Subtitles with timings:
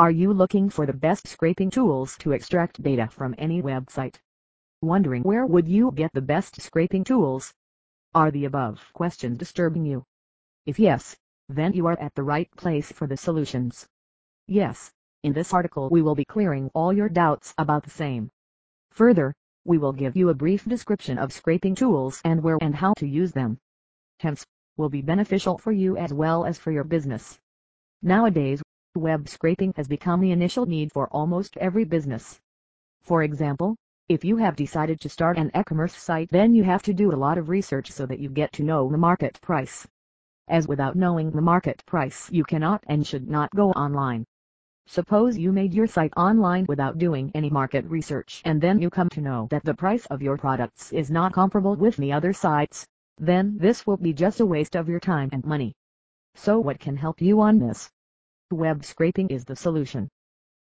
[0.00, 4.14] Are you looking for the best scraping tools to extract data from any website?
[4.80, 7.52] Wondering where would you get the best scraping tools?
[8.14, 10.06] Are the above questions disturbing you?
[10.64, 11.18] If yes,
[11.50, 13.86] then you are at the right place for the solutions.
[14.46, 14.90] Yes,
[15.22, 18.30] in this article we will be clearing all your doubts about the same.
[18.92, 19.34] Further,
[19.66, 23.06] we will give you a brief description of scraping tools and where and how to
[23.06, 23.58] use them.
[24.20, 24.46] Hence,
[24.78, 27.38] will be beneficial for you as well as for your business.
[28.00, 28.62] Nowadays,
[28.96, 32.40] web scraping has become the initial need for almost every business.
[33.02, 33.76] For example,
[34.08, 37.14] if you have decided to start an e-commerce site then you have to do a
[37.14, 39.86] lot of research so that you get to know the market price.
[40.48, 44.24] As without knowing the market price you cannot and should not go online.
[44.88, 49.08] Suppose you made your site online without doing any market research and then you come
[49.10, 52.84] to know that the price of your products is not comparable with the other sites,
[53.18, 55.74] then this will be just a waste of your time and money.
[56.34, 57.88] So what can help you on this?
[58.52, 60.08] Web scraping is the solution.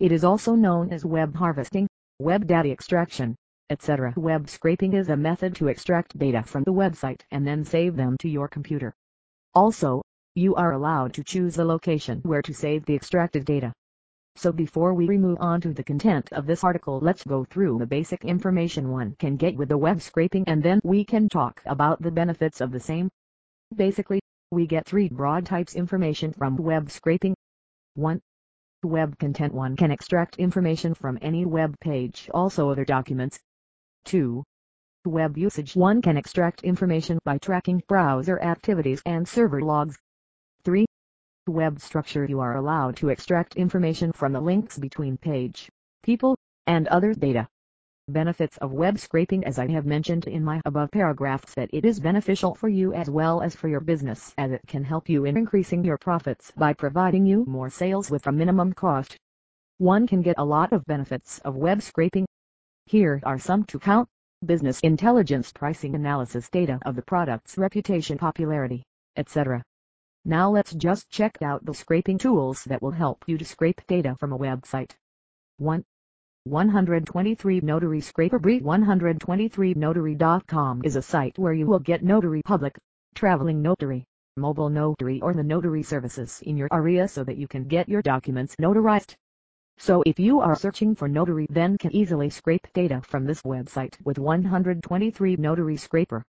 [0.00, 1.86] It is also known as web harvesting,
[2.18, 3.34] web data extraction,
[3.70, 4.12] etc.
[4.18, 8.18] Web scraping is a method to extract data from the website and then save them
[8.18, 8.92] to your computer.
[9.54, 10.02] Also,
[10.34, 13.72] you are allowed to choose the location where to save the extracted data.
[14.36, 17.86] So before we move on to the content of this article let's go through the
[17.86, 22.02] basic information one can get with the web scraping and then we can talk about
[22.02, 23.08] the benefits of the same.
[23.74, 27.34] Basically, we get three broad types information from web scraping.
[27.94, 28.20] 1.
[28.82, 33.40] Web content 1 can extract information from any web page also other documents.
[34.04, 34.44] 2.
[35.04, 39.98] Web usage 1 can extract information by tracking browser activities and server logs.
[40.64, 40.86] 3
[41.46, 45.68] web structure you are allowed to extract information from the links between page,
[46.02, 47.48] people, and other data.
[48.12, 52.00] Benefits of web scraping as I have mentioned in my above paragraphs that it is
[52.00, 55.36] beneficial for you as well as for your business as it can help you in
[55.36, 59.16] increasing your profits by providing you more sales with a minimum cost.
[59.78, 62.26] One can get a lot of benefits of web scraping.
[62.86, 64.08] Here are some to count.
[64.44, 68.82] Business intelligence pricing analysis data of the product's reputation popularity,
[69.14, 69.62] etc.
[70.24, 74.16] Now let's just check out the scraping tools that will help you to scrape data
[74.18, 74.96] from a website.
[75.58, 75.84] 1.
[76.44, 82.78] 123 Notary Scraper Brief 123notary.com is a site where you will get notary public,
[83.14, 84.06] traveling notary,
[84.38, 88.00] mobile notary or the notary services in your area so that you can get your
[88.00, 89.12] documents notarized.
[89.76, 93.94] So if you are searching for notary then can easily scrape data from this website
[94.02, 96.24] with 123 Notary Scraper.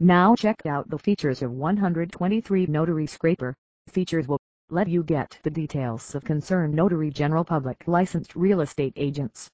[0.00, 3.54] Now check out the features of 123 Notary Scraper.
[3.86, 4.40] Features will
[4.70, 9.50] let you get the details of concerned notary general public licensed real estate agents.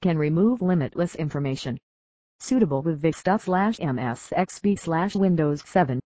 [0.00, 1.78] Can remove limitless information.
[2.40, 6.00] Suitable with Vista slash MSXP slash Windows 7.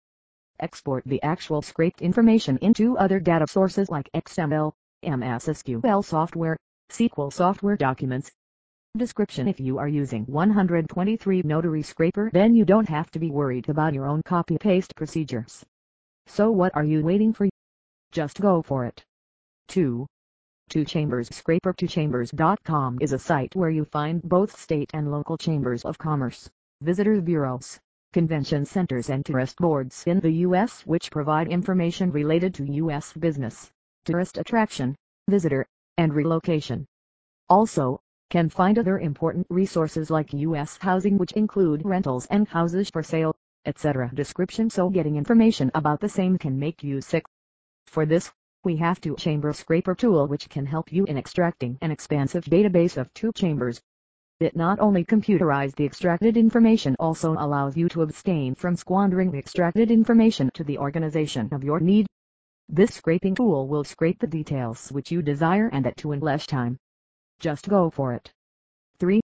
[0.61, 4.73] Export the actual scraped information into other data sources like XML,
[5.03, 6.57] MS SQL software,
[6.91, 8.31] SQL software documents,
[8.97, 13.69] Description If you are using 123 Notary Scraper then you don't have to be worried
[13.69, 15.65] about your own copy-paste procedures.
[16.27, 17.49] So what are you waiting for?
[18.15, 19.05] Just go for it.
[19.67, 20.07] 2.
[20.69, 25.85] Two Chambers Scraper 2chambers.com is a site where you find both state and local chambers
[25.85, 26.49] of commerce,
[26.81, 27.81] visitor bureaus,
[28.13, 30.87] convention centers and tourist boards in the U.S.
[30.87, 33.13] which provide information related to U.S.
[33.15, 33.73] business,
[34.05, 34.95] tourist attraction,
[35.29, 35.67] visitor,
[35.99, 36.87] and relocation.
[37.49, 37.99] Also,
[38.31, 40.79] can find other important resources like U.S.
[40.81, 43.35] housing which include rentals and houses for sale,
[43.67, 44.09] etc.
[44.15, 47.25] Description So getting information about the same can make you sick.
[47.87, 48.33] For this,
[48.65, 52.97] we have two chamber scraper tool which can help you in extracting an expansive database
[52.97, 53.83] of two chambers.
[54.41, 59.39] It not only computerizes the extracted information also allows you to abstain from squandering the
[59.39, 62.07] extracted information to the organization of your need.
[62.69, 66.47] This scraping tool will scrape the details which you desire and that to in less
[66.47, 66.79] time.
[67.39, 68.33] Just go for it.
[68.99, 69.21] 3.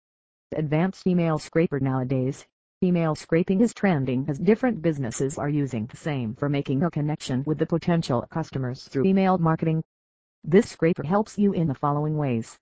[0.56, 2.46] Advanced Email Scraper Nowadays,
[2.84, 7.42] email scraping is trending as different businesses are using the same for making a connection
[7.46, 9.82] with the potential customers through email marketing.
[10.44, 12.58] This scraper helps you in the following ways.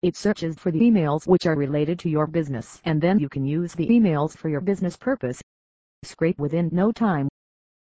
[0.00, 3.44] It searches for the emails which are related to your business and then you can
[3.44, 5.42] use the emails for your business purpose.
[6.02, 7.28] Scrape within no time.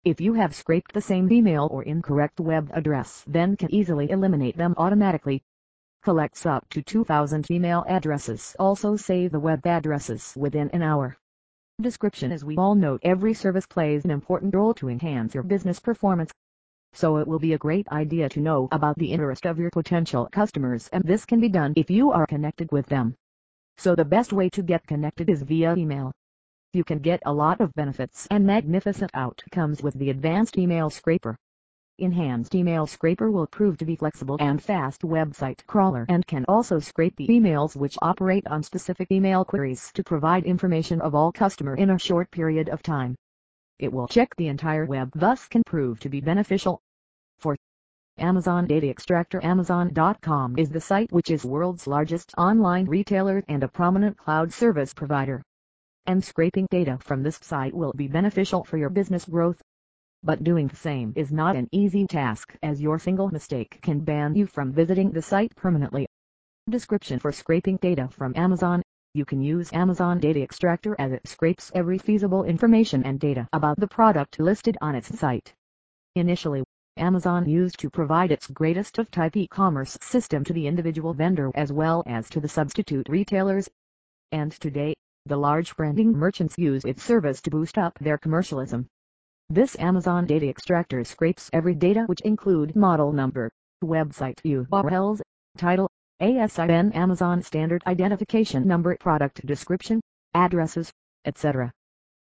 [0.05, 4.57] If you have scraped the same email or incorrect web address then can easily eliminate
[4.57, 5.43] them automatically
[6.03, 8.57] collects up to 2,000 email addresses.
[8.59, 11.17] Also save the web addresses within an hour.
[11.81, 15.81] Description As we all know every service plays an important role to enhance your business
[15.81, 16.31] performance.
[16.93, 20.29] So it will be a great idea to know about the interest of your potential
[20.31, 23.17] customers and this can be done if you are connected with them.
[23.79, 26.13] So the best way to get connected is via email.
[26.75, 31.37] You can get a lot of benefits and magnificent outcomes with the advanced email scraper.
[32.03, 36.79] Enhanced email scraper will prove to be flexible and fast website crawler and can also
[36.79, 41.75] scrape the emails which operate on specific email queries to provide information of all customer
[41.77, 43.15] in a short period of time.
[43.79, 46.81] It will check the entire web thus can prove to be beneficial.
[47.39, 47.57] For
[48.19, 53.69] Amazon Data Extractor Amazon.com is the site which is world's largest online retailer and a
[53.69, 55.43] prominent cloud service provider.
[56.05, 59.63] And scraping data from this site will be beneficial for your business growth.
[60.25, 64.37] But doing the same is not an easy task as your single mistake can ban
[64.37, 66.07] you from visiting the site permanently.
[66.71, 68.83] Description for scraping data from Amazon
[69.15, 73.81] You can use Amazon Data Extractor as it scrapes every feasible information and data about
[73.81, 75.53] the product listed on its site.
[76.15, 76.63] Initially,
[76.99, 81.73] Amazon used to provide its greatest of type e-commerce system to the individual vendor as
[81.73, 83.69] well as to the substitute retailers.
[84.31, 84.95] And today,
[85.27, 88.87] the large branding merchants use its service to boost up their commercialism.
[89.55, 93.51] This Amazon data extractor scrapes every data which include model number,
[93.85, 95.21] website URLs,
[95.59, 95.91] title,
[96.23, 100.01] ASIN Amazon Standard Identification Number Product Description,
[100.33, 100.91] addresses,
[101.27, 101.71] etc.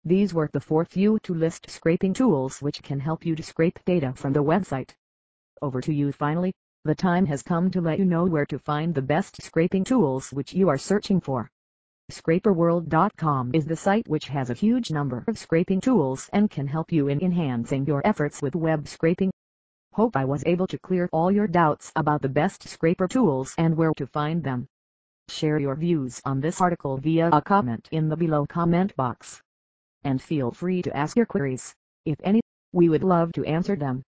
[0.03, 3.79] These were the four few to list scraping tools which can help you to scrape
[3.85, 4.93] data from the website.
[5.61, 6.51] Over to you finally,
[6.83, 10.33] the time has come to let you know where to find the best scraping tools
[10.33, 11.49] which you are searching for.
[12.11, 16.91] ScraperWorld.com is the site which has a huge number of scraping tools and can help
[16.91, 19.31] you in enhancing your efforts with web scraping.
[19.93, 23.77] Hope I was able to clear all your doubts about the best scraper tools and
[23.77, 24.67] where to find them.
[25.29, 29.41] Share your views on this article via a comment in the below comment box.
[30.03, 31.73] And feel free to ask your queries,
[32.05, 32.41] if any,
[32.73, 34.03] we would love to answer them.